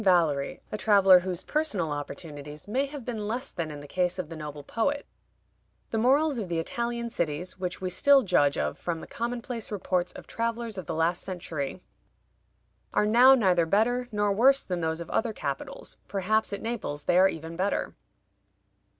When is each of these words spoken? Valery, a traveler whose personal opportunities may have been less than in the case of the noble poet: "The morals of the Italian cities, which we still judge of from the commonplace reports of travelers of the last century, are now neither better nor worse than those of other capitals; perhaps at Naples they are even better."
Valery, 0.03 0.63
a 0.71 0.79
traveler 0.79 1.19
whose 1.19 1.43
personal 1.43 1.91
opportunities 1.91 2.67
may 2.67 2.87
have 2.87 3.05
been 3.05 3.27
less 3.27 3.51
than 3.51 3.69
in 3.69 3.81
the 3.81 3.87
case 3.87 4.17
of 4.17 4.29
the 4.29 4.35
noble 4.35 4.63
poet: 4.63 5.05
"The 5.91 5.99
morals 5.99 6.39
of 6.39 6.49
the 6.49 6.57
Italian 6.57 7.11
cities, 7.11 7.59
which 7.59 7.81
we 7.81 7.91
still 7.91 8.23
judge 8.23 8.57
of 8.57 8.79
from 8.79 8.99
the 8.99 9.05
commonplace 9.05 9.69
reports 9.69 10.11
of 10.13 10.25
travelers 10.25 10.79
of 10.79 10.87
the 10.87 10.95
last 10.95 11.21
century, 11.21 11.83
are 12.95 13.05
now 13.05 13.35
neither 13.35 13.67
better 13.67 14.07
nor 14.11 14.33
worse 14.33 14.63
than 14.63 14.81
those 14.81 15.01
of 15.01 15.09
other 15.11 15.33
capitals; 15.33 15.97
perhaps 16.07 16.51
at 16.51 16.63
Naples 16.63 17.03
they 17.03 17.19
are 17.19 17.29
even 17.29 17.55
better." 17.55 17.93